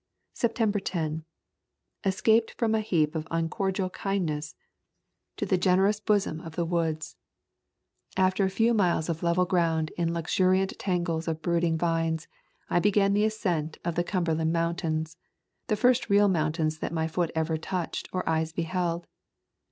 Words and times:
September 0.33 0.79
ro. 0.95 1.21
Escaped 2.03 2.49
from 2.57 2.73
a 2.73 2.79
heap 2.79 3.13
of 3.13 3.27
un 3.29 3.47
cordial 3.49 3.91
kindness 3.91 4.55
to 5.37 5.45
the 5.45 5.59
generous 5.59 5.99
bosom 5.99 6.39
of 6.41 6.55
the 6.55 6.65
[15] 6.65 6.65
A 6.65 6.65
Thousand 6.65 6.73
Mile 6.73 6.79
Walk 6.79 6.87
woods. 6.87 7.17
After 8.17 8.43
a 8.43 8.49
few 8.49 8.73
miles 8.73 9.09
of 9.09 9.21
level 9.21 9.45
ground 9.45 9.91
in 9.99 10.11
luxuriant 10.11 10.73
tangles 10.79 11.27
of 11.27 11.43
brooding 11.43 11.77
vines, 11.77 12.27
I 12.67 12.79
began 12.79 13.13
the 13.13 13.25
ascent 13.25 13.77
of 13.85 13.93
the 13.93 14.03
Cumberland 14.03 14.51
Mountains, 14.51 15.17
the 15.67 15.75
first 15.75 16.09
real 16.09 16.27
mountains 16.27 16.79
that 16.79 16.91
my 16.91 17.05
foot 17.07 17.29
ever 17.35 17.55
touched 17.57 18.09
or 18.11 18.27
eyes 18.27 18.51
beheld. 18.51 19.05